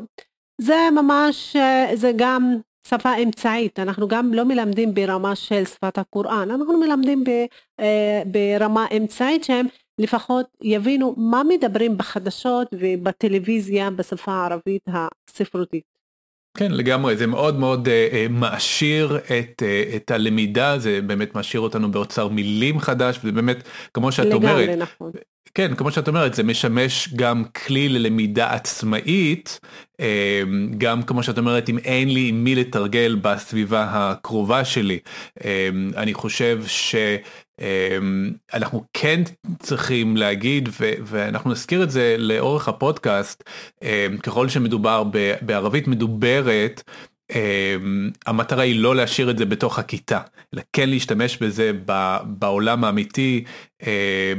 זה 0.62 0.75
ממש, 0.92 1.56
זה 1.94 2.12
גם 2.15 2.56
שפה 2.88 3.15
אמצעית, 3.24 3.80
אנחנו 3.80 4.08
גם 4.08 4.34
לא 4.34 4.44
מלמדים 4.44 4.94
ברמה 4.94 5.36
של 5.36 5.65
שפת 5.65 5.98
הקוראן, 5.98 6.51
אנחנו 6.51 6.80
מלמדים 6.80 7.24
ב, 7.24 7.30
אה, 7.80 8.22
ברמה 8.25 8.86
אמצעית 8.98 9.44
שהם 9.44 9.65
לפחות 10.00 10.46
יבינו 10.62 11.13
מה 11.18 11.42
מדברים 11.44 11.98
בחדשות 11.98 12.68
ובטלוויזיה 12.74 13.92
בשפה 13.92 14.32
הערבית 14.32 14.84
הספרותית. 14.88 15.94
כן 16.55 16.71
לגמרי 16.71 17.17
זה 17.17 17.27
מאוד 17.27 17.59
מאוד 17.59 17.88
uh, 17.88 17.89
uh, 18.13 18.31
מעשיר 18.31 19.17
את, 19.17 19.63
uh, 19.65 19.95
את 19.95 20.12
הלמידה 20.12 20.79
זה 20.79 21.00
באמת 21.01 21.35
מעשיר 21.35 21.62
אותנו 21.62 21.91
באוצר 21.91 22.27
מילים 22.27 22.79
חדש 22.79 23.19
וזה 23.24 23.31
באמת 23.31 23.63
כמו 23.93 24.12
שאת 24.12 24.25
לגמרי, 24.25 24.63
אומרת. 24.63 24.77
נכון. 24.77 25.12
כן 25.55 25.75
כמו 25.75 25.91
שאת 25.91 26.07
אומרת 26.07 26.33
זה 26.33 26.43
משמש 26.43 27.09
גם 27.15 27.43
כלי 27.65 27.89
ללמידה 27.89 28.53
עצמאית 28.53 29.59
גם 30.77 31.03
כמו 31.03 31.24
שאת 31.24 31.38
אומרת 31.38 31.69
אם 31.69 31.77
אין 31.77 32.09
לי 32.09 32.29
עם 32.29 32.43
מי 32.43 32.55
לתרגל 32.55 33.15
בסביבה 33.21 33.88
הקרובה 33.89 34.65
שלי 34.65 35.00
אני 35.97 36.13
חושב 36.13 36.63
ש... 36.67 36.95
אמ, 37.62 38.31
אנחנו 38.53 38.83
כן 38.93 39.21
צריכים 39.59 40.17
להגיד 40.17 40.69
ואנחנו 41.05 41.51
נזכיר 41.51 41.83
את 41.83 41.91
זה 41.91 42.15
לאורך 42.19 42.67
הפודקאסט 42.67 43.43
אמ, 43.81 44.17
ככל 44.24 44.50
שמדובר 44.50 45.03
בערבית 45.41 45.88
מדוברת 45.88 46.83
אמ, 47.35 48.09
המטרה 48.25 48.63
היא 48.63 48.79
לא 48.79 48.95
להשאיר 48.95 49.29
את 49.29 49.38
זה 49.38 49.45
בתוך 49.45 49.79
הכיתה 49.79 50.19
אלא 50.53 50.62
כן 50.74 50.89
להשתמש 50.89 51.38
בזה 51.38 51.71
בעולם 52.24 52.83
האמיתי 52.83 53.43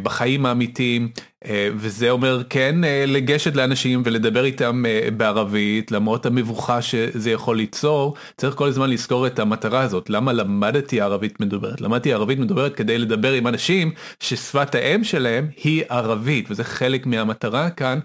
בחיים 0.02 0.46
האמיתיים 0.46 1.08
אה, 1.46 1.68
וזה 1.76 2.10
אומר 2.10 2.42
כן 2.50 2.84
אה, 2.84 3.04
לגשת 3.06 3.56
לאנשים 3.56 4.02
ולדבר 4.04 4.44
איתם 4.44 4.86
אה, 4.86 5.08
בערבית 5.16 5.92
למרות 5.92 6.26
המבוכה 6.26 6.82
שזה 6.82 7.30
יכול 7.30 7.56
ליצור 7.56 8.14
צריך 8.36 8.54
כל 8.54 8.68
הזמן 8.68 8.90
לזכור 8.90 9.26
את 9.26 9.38
המטרה 9.38 9.80
הזאת 9.80 10.10
למה 10.10 10.32
למדתי 10.32 11.00
ערבית 11.00 11.40
מדוברת 11.40 11.80
למדתי 11.80 12.12
ערבית 12.12 12.38
מדוברת 12.38 12.76
כדי 12.76 12.98
לדבר 12.98 13.32
עם 13.32 13.46
אנשים 13.46 13.92
ששפת 14.20 14.74
האם 14.74 15.04
שלהם 15.04 15.48
היא 15.64 15.84
ערבית 15.88 16.50
וזה 16.50 16.64
חלק 16.64 17.06
מהמטרה 17.06 17.70
כאן 17.70 17.98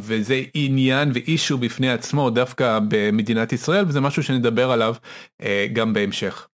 וזה 0.00 0.42
עניין 0.54 1.10
ואישו 1.14 1.58
בפני 1.58 1.90
עצמו 1.90 2.30
דווקא 2.30 2.78
במדינת 2.88 3.52
ישראל 3.52 3.84
וזה 3.88 4.00
משהו 4.00 4.22
שנדבר 4.22 4.70
עליו 4.70 4.94
גם 5.72 5.92
בהמשך. 5.92 6.48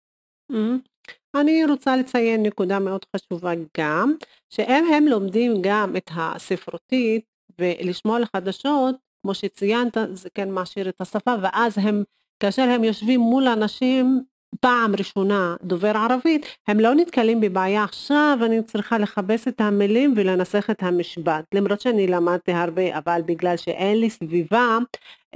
Mm-hmm. 0.52 0.89
אני 1.36 1.66
רוצה 1.66 1.96
לציין 1.96 2.44
נקודה 2.44 2.80
מאוד 2.80 3.06
חשובה 3.16 3.52
גם, 3.78 4.14
שאם 4.50 4.86
הם 4.94 5.08
לומדים 5.08 5.54
גם 5.62 5.96
את 5.98 6.12
הספרותית 6.16 7.26
ולשמוע 7.60 8.20
לחדשות, 8.20 8.96
כמו 9.22 9.34
שציינת, 9.34 9.98
זה 10.14 10.30
כן 10.36 10.52
מעשיר 10.52 10.90
את 10.90 11.02
השפה, 11.02 11.36
ואז 11.42 11.78
הם, 11.78 12.04
כאשר 12.40 12.62
הם 12.62 12.84
יושבים 12.84 13.20
מול 13.20 13.48
אנשים 13.48 14.24
פעם 14.62 14.96
ראשונה 14.96 15.56
דובר 15.64 15.98
ערבית, 15.98 16.46
הם 16.68 16.80
לא 16.80 16.96
נתקלים 16.96 17.42
בבעיה 17.42 17.84
עכשיו 17.84 18.38
אני 18.46 18.64
צריכה 18.64 18.98
לכבס 18.98 19.48
את 19.48 19.62
המילים 19.62 20.14
ולנסח 20.18 20.70
את 20.70 20.84
המשפט, 20.84 21.46
למרות 21.54 21.82
שאני 21.82 22.08
למדתי 22.08 22.52
הרבה, 22.52 22.98
אבל 22.98 23.22
בגלל 23.26 23.58
שאין 23.58 24.00
לי 24.00 24.10
סביבה 24.10 24.78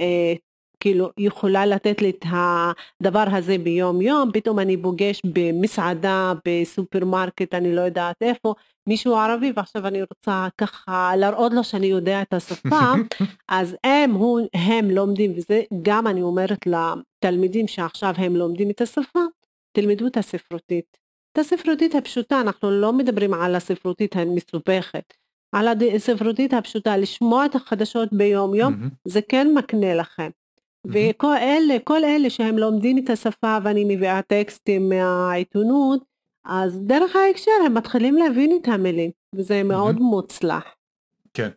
אה, 0.00 0.34
כאילו 0.84 1.10
יכולה 1.18 1.66
לתת 1.66 2.02
לי 2.02 2.10
את 2.10 2.24
הדבר 2.30 3.24
הזה 3.32 3.58
ביום 3.58 4.00
יום, 4.00 4.30
פתאום 4.32 4.58
אני 4.58 4.82
פוגש 4.82 5.22
במסעדה, 5.24 6.32
בסופרמרקט, 6.48 7.54
אני 7.54 7.74
לא 7.74 7.80
יודעת 7.80 8.22
איפה, 8.22 8.54
מישהו 8.88 9.16
ערבי 9.16 9.52
ועכשיו 9.56 9.86
אני 9.86 10.00
רוצה 10.02 10.48
ככה 10.58 11.12
להראות 11.16 11.52
לו 11.52 11.64
שאני 11.64 11.86
יודע 11.86 12.22
את 12.22 12.32
השפה, 12.32 12.92
אז 13.48 13.76
הם, 13.84 14.10
הוא, 14.10 14.40
הם 14.54 14.90
לומדים, 14.90 15.32
וזה 15.36 15.62
גם 15.82 16.06
אני 16.06 16.22
אומרת 16.22 16.66
לתלמידים 16.66 17.68
שעכשיו 17.68 18.14
הם 18.16 18.36
לומדים 18.36 18.70
את 18.70 18.80
השפה, 18.80 19.20
תלמדו 19.72 20.06
את 20.06 20.16
הספרותית. 20.16 20.96
את 21.32 21.38
הספרותית 21.38 21.94
הפשוטה, 21.94 22.40
אנחנו 22.40 22.70
לא 22.70 22.92
מדברים 22.92 23.34
על 23.34 23.54
הספרותית 23.54 24.16
המסובכת. 24.16 25.14
על 25.54 25.68
הספרותית 25.94 26.54
הפשוטה, 26.54 26.96
לשמוע 26.96 27.46
את 27.46 27.54
החדשות 27.54 28.08
ביום 28.12 28.54
יום, 28.54 28.74
זה 29.08 29.20
כן 29.28 29.54
מקנה 29.54 29.94
לכם. 29.94 30.30
וכל 30.86 31.36
אלה, 31.36 31.76
כל 31.84 32.04
אלה 32.04 32.30
שהם 32.30 32.58
לומדים 32.58 32.98
את 32.98 33.10
השפה 33.10 33.58
ואני 33.64 33.84
מביאה 33.88 34.22
טקסטים 34.22 34.88
מהעיתונות, 34.88 36.04
אז 36.44 36.80
דרך 36.80 37.16
ההקשר 37.16 37.52
הם 37.66 37.74
מתחילים 37.74 38.16
להבין 38.16 38.58
את 38.62 38.68
המילים, 38.68 39.10
וזה 39.34 39.62
מאוד 39.62 40.00
מוצלח. 40.00 40.64
כן. 41.34 41.48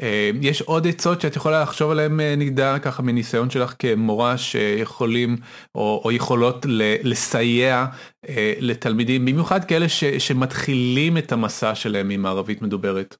אה, 0.00 0.30
יש 0.42 0.62
עוד 0.62 0.86
עצות 0.86 1.20
שאת 1.20 1.36
יכולה 1.36 1.62
לחשוב 1.62 1.90
עליהם 1.90 2.20
אה, 2.20 2.34
נגדה 2.36 2.78
ככה 2.78 3.02
מניסיון 3.02 3.50
שלך 3.50 3.74
כמורה 3.78 4.38
שיכולים 4.38 5.36
או, 5.74 6.02
או 6.04 6.12
יכולות 6.12 6.66
לסייע 7.02 7.86
אה, 8.28 8.52
לתלמידים 8.60 9.24
במיוחד 9.24 9.64
כאלה 9.64 9.88
ש, 9.88 10.04
שמתחילים 10.04 11.18
את 11.18 11.32
המסע 11.32 11.74
שלהם 11.74 12.10
עם 12.10 12.26
ערבית 12.26 12.62
מדוברת. 12.62 13.16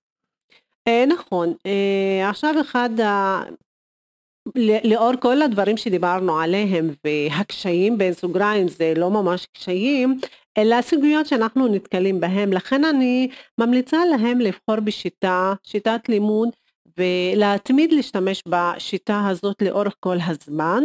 נכון 1.08 1.54
עכשיו 2.24 2.54
אחד 2.60 2.90
לאור 4.84 5.12
כל 5.20 5.42
הדברים 5.42 5.76
שדיברנו 5.76 6.38
עליהם 6.40 6.90
והקשיים 7.04 7.98
בין 7.98 8.12
סוגריים 8.12 8.68
זה 8.68 8.92
לא 8.96 9.10
ממש 9.10 9.46
קשיים 9.52 10.20
אלא 10.58 10.82
סוגיות 10.82 11.26
שאנחנו 11.26 11.68
נתקלים 11.68 12.20
בהם. 12.20 12.52
לכן 12.52 12.84
אני 12.84 13.28
ממליצה 13.58 13.98
להם 14.04 14.40
לבחור 14.40 14.80
בשיטה 14.84 15.54
שיטת 15.62 16.08
לימוד 16.08 16.48
ולהתמיד 16.98 17.92
להשתמש 17.92 18.42
בשיטה 18.48 19.26
הזאת 19.28 19.62
לאורך 19.62 19.94
כל 20.00 20.16
הזמן. 20.26 20.82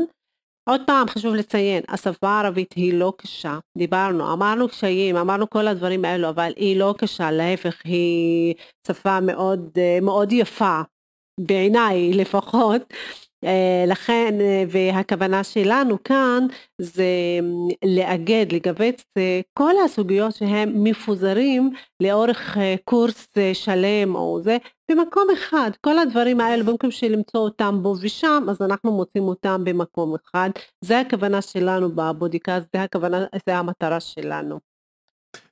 עוד 0.69 0.81
פעם 0.87 1.07
חשוב 1.07 1.35
לציין, 1.35 1.83
השפה 1.87 2.29
הערבית 2.29 2.73
היא 2.73 2.93
לא 2.93 3.13
קשה, 3.17 3.59
דיברנו, 3.77 4.33
אמרנו 4.33 4.69
קשיים, 4.69 5.15
אמרנו 5.15 5.49
כל 5.49 5.67
הדברים 5.67 6.05
האלו, 6.05 6.29
אבל 6.29 6.53
היא 6.55 6.77
לא 6.77 6.95
קשה, 6.97 7.31
להפך 7.31 7.81
היא 7.83 8.53
שפה 8.87 9.19
מאוד, 9.19 9.77
מאוד 10.01 10.31
יפה, 10.31 10.81
בעיניי 11.39 12.13
לפחות, 12.13 12.81
לכן, 13.87 14.33
אה, 14.41 14.63
והכוונה 14.69 15.43
שלנו 15.43 16.03
כאן 16.03 16.47
זה 16.81 17.05
לאגד, 17.85 18.45
לגבץ 18.51 19.03
כל 19.53 19.73
הסוגיות 19.85 20.35
שהם 20.35 20.83
מפוזרים 20.83 21.71
לאורך 22.03 22.57
קורס 22.83 23.27
שלם 23.53 24.15
או 24.15 24.39
זה, 24.43 24.57
במקום 24.91 25.27
אחד. 25.33 25.71
כל 25.81 25.99
הדברים 25.99 26.41
האלה, 26.41 26.63
במקום 26.63 26.91
שלמצוא 26.91 27.39
אותם 27.39 27.79
פה 27.83 27.95
ושם, 28.01 28.43
אז 28.49 28.61
אנחנו 28.61 28.91
מוצאים 28.91 29.23
אותם 29.23 29.61
במקום 29.63 30.15
אחד. 30.15 30.49
זה 30.81 30.99
הכוונה 30.99 31.41
שלנו 31.41 31.91
בבודיקאסט, 31.95 32.67
זה 32.75 32.83
הכוונה, 32.83 33.25
זה 33.47 33.57
המטרה 33.57 33.99
שלנו. 33.99 34.59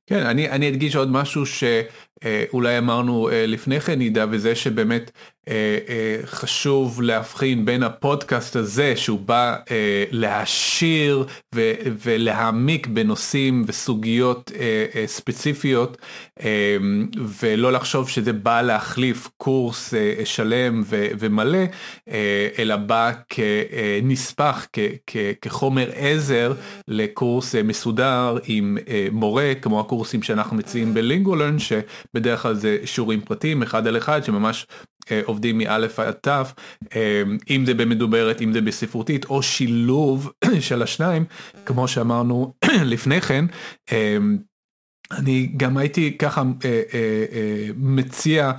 כן, 0.07 0.25
אני, 0.25 0.49
אני 0.49 0.69
אדגיש 0.69 0.95
עוד 0.95 1.11
משהו 1.11 1.43
שאולי 1.45 2.77
אמרנו 2.77 3.29
אה, 3.29 3.45
לפני 3.45 3.79
כן, 3.79 3.99
עידה, 3.99 4.25
וזה 4.31 4.55
שבאמת 4.55 5.11
אה, 5.11 5.11
אה, 5.11 5.32
חשוב 6.25 7.01
להבחין 7.01 7.65
בין 7.65 7.83
הפודקאסט 7.83 8.55
הזה 8.55 8.95
שהוא 8.95 9.19
בא 9.19 9.55
אה, 9.71 10.03
להעשיר 10.11 11.25
ולהעמיק 12.03 12.87
בנושאים 12.87 13.63
וסוגיות 13.67 14.51
ספציפיות 15.05 15.97
ולא 17.43 17.71
לחשוב 17.71 18.09
שזה 18.09 18.33
בא 18.33 18.61
להחליף 18.61 19.29
קורס 19.37 19.93
שלם 20.25 20.83
ומלא 20.89 21.59
אלא 22.59 22.75
בא 22.75 23.11
כנספח 23.29 24.67
כחומר 25.41 25.89
עזר 25.95 26.53
לקורס 26.87 27.55
מסודר 27.55 28.37
עם 28.47 28.77
מורה 29.11 29.53
כמו 29.61 29.79
הקורסים 29.79 30.23
שאנחנו 30.23 30.57
מציעים 30.57 30.93
בלינגולרן 30.93 31.57
שבדרך 31.59 32.41
כלל 32.41 32.53
זה 32.53 32.77
שיעורים 32.85 33.21
פרטיים 33.21 33.63
אחד 33.63 33.87
על 33.87 33.97
אחד 33.97 34.23
שממש 34.23 34.65
אה, 34.71 34.92
עובדים 35.25 35.57
מאלף 35.57 35.99
עד 35.99 36.13
תו, 36.13 36.31
אה, 36.95 37.23
אם 37.49 37.65
זה 37.65 37.73
במדוברת, 37.73 38.41
אם 38.41 38.53
זה 38.53 38.61
בספרותית, 38.61 39.25
או 39.25 39.43
שילוב 39.43 40.31
של 40.67 40.81
השניים, 40.81 41.25
כמו 41.65 41.87
שאמרנו 41.87 42.53
לפני 42.93 43.21
כן. 43.21 43.45
אה, 43.91 44.17
אני 45.11 45.49
גם 45.57 45.77
הייתי 45.77 46.17
ככה 46.17 46.43
מציע 47.75 48.51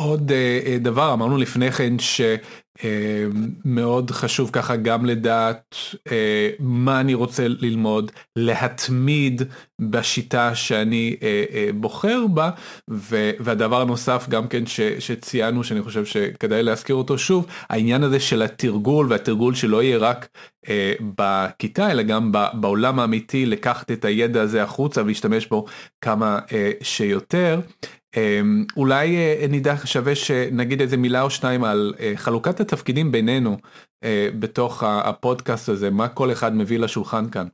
עוד 0.00 0.32
דבר, 0.80 1.12
אמרנו 1.12 1.36
לפני 1.36 1.72
כן 1.72 1.98
ש... 1.98 2.20
מאוד 3.64 4.10
חשוב 4.10 4.50
ככה 4.52 4.76
גם 4.76 5.04
לדעת 5.04 5.74
אה, 6.12 6.50
מה 6.58 7.00
אני 7.00 7.14
רוצה 7.14 7.48
ללמוד, 7.48 8.12
להתמיד 8.36 9.42
בשיטה 9.80 10.54
שאני 10.54 11.16
אה, 11.22 11.44
אה, 11.52 11.68
בוחר 11.74 12.26
בה, 12.26 12.50
והדבר 13.40 13.80
הנוסף 13.80 14.26
גם 14.28 14.48
כן 14.48 14.66
ש, 14.66 14.80
שציינו 14.80 15.64
שאני 15.64 15.82
חושב 15.82 16.04
שכדאי 16.04 16.62
להזכיר 16.62 16.96
אותו 16.96 17.18
שוב, 17.18 17.46
העניין 17.70 18.02
הזה 18.02 18.20
של 18.20 18.42
התרגול 18.42 19.06
והתרגול 19.10 19.54
שלא 19.54 19.82
יהיה 19.82 19.98
רק 19.98 20.28
בכיתה 21.16 21.90
אלא 21.90 22.02
גם 22.02 22.32
בעולם 22.52 23.00
האמיתי 23.00 23.46
לקחת 23.46 23.90
את 23.90 24.04
הידע 24.04 24.42
הזה 24.42 24.62
החוצה 24.62 25.02
ולהשתמש 25.02 25.46
בו 25.46 25.64
כמה 26.00 26.38
שיותר. 26.82 27.60
אמ, 28.16 28.64
אולי 28.76 29.16
אה, 29.16 29.46
נדע 29.48 29.74
שווה 29.84 30.14
שנגיד 30.14 30.80
איזה 30.80 30.96
מילה 30.96 31.22
או 31.22 31.30
שניים 31.30 31.64
על 31.64 31.94
אה, 32.00 32.12
חלוקת 32.16 32.60
התפקידים 32.60 33.12
בינינו 33.12 33.56
אה, 34.04 34.28
בתוך 34.38 34.82
הפודקאסט 34.82 35.68
הזה, 35.68 35.90
מה 35.90 36.08
כל 36.08 36.32
אחד 36.32 36.54
מביא 36.54 36.78
לשולחן 36.78 37.30
כאן. 37.30 37.46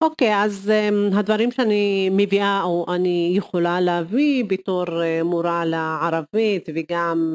אוקיי, 0.00 0.34
okay, 0.34 0.44
אז 0.44 0.72
um, 0.72 1.16
הדברים 1.18 1.50
שאני 1.50 2.10
מביאה 2.12 2.62
או 2.62 2.86
אני 2.94 3.32
יכולה 3.36 3.80
להביא 3.80 4.44
בתור 4.44 4.84
uh, 4.86 5.24
מורה 5.24 5.64
לערבית 5.64 6.68
וגם 6.74 7.34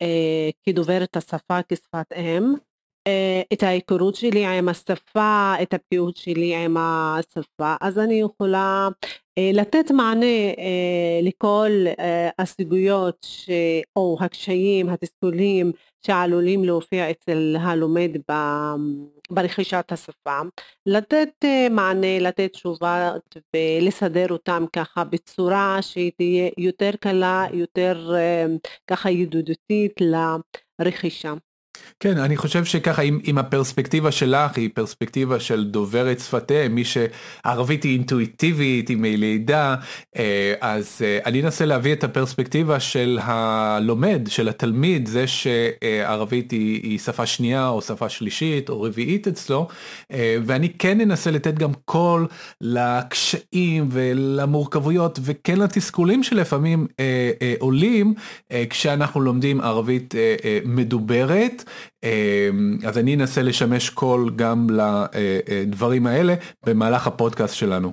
uh, 0.00 0.06
כדוברת 0.66 1.16
השפה 1.16 1.58
כשפת 1.68 2.12
אם, 2.16 2.54
את 3.52 3.62
ההיכרות 3.62 4.14
שלי 4.14 4.46
עם 4.46 4.68
השפה, 4.68 5.54
את 5.62 5.74
הבקיאות 5.74 6.16
שלי 6.16 6.56
עם 6.56 6.76
השפה, 6.76 7.74
אז 7.80 7.98
אני 7.98 8.14
יכולה 8.14 8.88
אה, 9.38 9.50
לתת 9.54 9.90
מענה 9.90 10.26
אה, 10.58 11.20
לכל 11.22 11.70
אה, 11.98 12.28
הסוגיות 12.38 13.26
או 13.96 14.16
הקשיים, 14.20 14.88
התסכולים 14.88 15.72
שעלולים 16.06 16.64
להופיע 16.64 17.10
אצל 17.10 17.56
הלומד 17.60 18.10
ברכישת 19.30 19.92
השפה, 19.92 20.40
לתת 20.86 21.44
מענה, 21.70 22.18
לתת 22.18 22.52
תשובות 22.52 23.36
ולסדר 23.54 24.26
אותם 24.30 24.64
ככה 24.72 25.04
בצורה 25.04 25.78
שהיא 25.82 26.12
תהיה 26.16 26.50
יותר 26.58 26.90
קלה, 27.00 27.46
יותר 27.52 28.10
ככה 28.86 29.10
ידידותית 29.10 29.92
לרכישה. 30.80 31.34
כן, 32.00 32.18
אני 32.18 32.36
חושב 32.36 32.64
שככה 32.64 33.02
אם, 33.02 33.20
אם 33.26 33.38
הפרספקטיבה 33.38 34.12
שלך 34.12 34.56
היא 34.56 34.70
פרספקטיבה 34.74 35.40
של 35.40 35.64
דוברת 35.64 36.20
שפתיהם, 36.20 36.74
מי 36.74 36.82
שערבית 36.84 37.82
היא 37.82 37.92
אינטואיטיבית, 37.92 38.88
היא 38.88 38.96
מלידה, 38.96 39.74
אה, 40.16 40.54
אז 40.60 41.02
אה, 41.04 41.18
אני 41.26 41.42
אנסה 41.42 41.64
להביא 41.64 41.92
את 41.92 42.04
הפרספקטיבה 42.04 42.80
של 42.80 43.18
הלומד, 43.22 44.22
של 44.28 44.48
התלמיד, 44.48 45.06
זה 45.06 45.24
שערבית 45.26 46.50
היא, 46.50 46.82
היא 46.82 46.98
שפה 46.98 47.26
שנייה 47.26 47.68
או 47.68 47.82
שפה 47.82 48.08
שלישית 48.08 48.68
או 48.68 48.82
רביעית 48.82 49.28
אצלו, 49.28 49.68
אה, 50.12 50.36
ואני 50.46 50.68
כן 50.68 51.00
אנסה 51.00 51.30
לתת 51.30 51.54
גם 51.54 51.70
קול 51.84 52.26
לקשיים 52.60 53.88
ולמורכבויות 53.90 55.18
וכן 55.22 55.58
לתסכולים 55.58 56.22
שלפעמים 56.22 56.86
עולים 57.58 58.14
כשאנחנו 58.70 59.20
לומדים 59.20 59.60
ערבית 59.60 60.14
מדוברת. 60.64 61.63
אמ, 62.02 62.78
אז 62.86 62.98
אני 62.98 63.14
אנסה 63.14 63.42
לשמש 63.42 63.90
קול 63.90 64.30
גם 64.36 64.66
לדברים 64.70 66.06
האלה 66.06 66.34
במהלך 66.66 67.06
הפודקאסט 67.06 67.54
שלנו. 67.54 67.92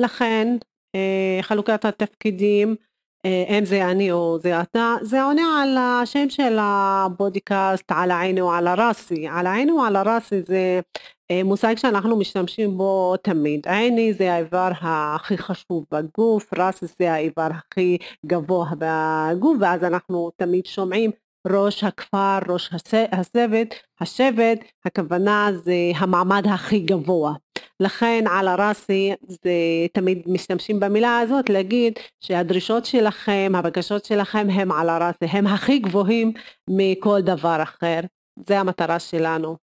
לכן 0.00 0.56
אה, 0.94 1.38
חלוקת 1.42 1.84
התפקידים, 1.84 2.76
אם 3.24 3.54
אה, 3.54 3.64
זה 3.64 3.90
אני 3.90 4.12
או 4.12 4.38
זה 4.42 4.60
אתה, 4.60 4.94
זה 5.02 5.22
עונה 5.22 5.62
על 5.62 5.76
השם 5.78 6.30
של 6.30 6.56
הפודקאסט, 6.60 7.84
על 7.88 8.10
העיני 8.10 8.40
או 8.40 8.52
על 8.52 8.66
הרסי. 8.66 9.28
על 9.28 9.46
העיני 9.46 9.72
או 9.72 9.84
על 9.84 9.96
הרסי 9.96 10.42
זה 10.42 10.80
אה, 11.30 11.42
מושג 11.44 11.74
שאנחנו 11.76 12.16
משתמשים 12.16 12.78
בו 12.78 13.16
תמיד. 13.22 13.68
עיני 13.68 14.14
זה 14.14 14.32
האיבר 14.32 14.70
הכי 14.80 15.38
חשוב 15.38 15.84
בגוף, 15.92 16.54
רסי 16.58 16.86
זה 16.98 17.12
האיבר 17.12 17.48
הכי 17.50 17.98
גבוה 18.26 18.70
בגוף, 18.78 19.56
ואז 19.60 19.84
אנחנו 19.84 20.30
תמיד 20.36 20.66
שומעים 20.66 21.10
ראש 21.46 21.84
הכפר, 21.84 22.38
ראש 22.48 22.70
השבט, 23.12 23.74
השבט, 24.00 24.58
הכוונה 24.84 25.50
זה 25.52 25.74
המעמד 25.96 26.46
הכי 26.46 26.78
גבוה. 26.78 27.34
לכן 27.80 28.24
על 28.30 28.48
הראסי 28.48 29.12
זה 29.28 29.50
תמיד 29.92 30.22
משתמשים 30.26 30.80
במילה 30.80 31.18
הזאת 31.18 31.50
להגיד 31.50 31.92
שהדרישות 32.20 32.84
שלכם, 32.84 33.52
הבקשות 33.54 34.04
שלכם 34.04 34.46
הם 34.50 34.72
על 34.72 34.88
הראסי, 34.88 35.24
הם 35.24 35.46
הכי 35.46 35.78
גבוהים 35.78 36.32
מכל 36.70 37.20
דבר 37.20 37.62
אחר. 37.62 38.00
זה 38.48 38.60
המטרה 38.60 38.98
שלנו. 38.98 39.63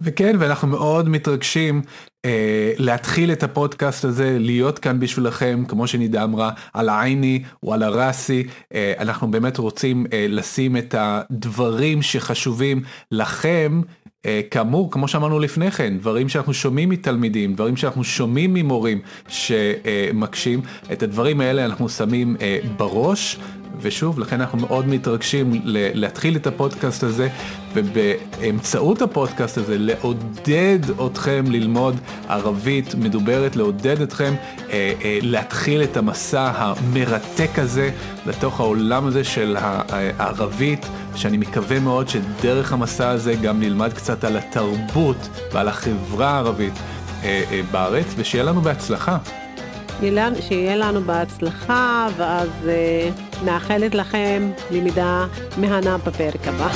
וכן, 0.00 0.36
ואנחנו 0.38 0.68
מאוד 0.68 1.08
מתרגשים 1.08 1.82
אה, 2.24 2.72
להתחיל 2.76 3.32
את 3.32 3.42
הפודקאסט 3.42 4.04
הזה, 4.04 4.36
להיות 4.40 4.78
כאן 4.78 5.00
בשבילכם, 5.00 5.64
כמו 5.68 5.86
שנידה 5.86 6.24
אמרה, 6.24 6.50
על 6.74 6.88
העיני 6.88 7.42
או 7.62 7.74
על 7.74 7.82
הראסי. 7.82 8.46
אה, 8.74 8.92
אנחנו 8.98 9.30
באמת 9.30 9.58
רוצים 9.58 10.06
אה, 10.12 10.26
לשים 10.28 10.76
את 10.76 10.94
הדברים 10.98 12.02
שחשובים 12.02 12.82
לכם. 13.12 13.80
אה, 14.26 14.40
כאמור, 14.50 14.90
כמו 14.90 15.08
שאמרנו 15.08 15.38
לפני 15.38 15.70
כן, 15.70 15.98
דברים 15.98 16.28
שאנחנו 16.28 16.54
שומעים 16.54 16.88
מתלמידים, 16.88 17.54
דברים 17.54 17.76
שאנחנו 17.76 18.04
שומעים 18.04 18.54
ממורים 18.54 19.00
שמקשים, 19.28 20.60
את 20.92 21.02
הדברים 21.02 21.40
האלה 21.40 21.64
אנחנו 21.64 21.88
שמים 21.88 22.36
אה, 22.40 22.58
בראש. 22.76 23.38
ושוב, 23.82 24.18
לכן 24.18 24.40
אנחנו 24.40 24.58
מאוד 24.58 24.88
מתרגשים 24.88 25.60
להתחיל 25.64 26.36
את 26.36 26.46
הפודקאסט 26.46 27.02
הזה, 27.02 27.28
ובאמצעות 27.74 29.02
הפודקאסט 29.02 29.58
הזה 29.58 29.78
לעודד 29.78 30.78
אתכם 31.06 31.44
ללמוד 31.48 31.96
ערבית 32.28 32.94
מדוברת, 32.94 33.56
לעודד 33.56 34.00
אתכם 34.00 34.34
אה, 34.70 34.92
אה, 35.04 35.18
להתחיל 35.22 35.82
את 35.82 35.96
המסע 35.96 36.52
המרתק 36.54 37.58
הזה 37.58 37.90
לתוך 38.26 38.60
העולם 38.60 39.06
הזה 39.06 39.24
של 39.24 39.56
הערבית, 39.58 40.86
שאני 41.14 41.36
מקווה 41.36 41.80
מאוד 41.80 42.08
שדרך 42.08 42.72
המסע 42.72 43.08
הזה 43.08 43.34
גם 43.34 43.60
נלמד 43.60 43.92
קצת 43.92 44.24
על 44.24 44.36
התרבות 44.36 45.28
ועל 45.52 45.68
החברה 45.68 46.28
הערבית 46.30 46.74
אה, 47.22 47.42
אה, 47.52 47.60
בארץ, 47.70 48.06
ושיהיה 48.16 48.44
לנו 48.44 48.60
בהצלחה. 48.60 49.18
שיהיה 50.40 50.76
לנו 50.76 51.00
בהצלחה, 51.00 52.08
ואז 52.16 52.48
מאחלת 53.44 53.94
לכם 53.94 54.50
למידה 54.70 55.26
מהנה 55.56 55.98
בפרק 55.98 56.48
הבא. 56.48 56.70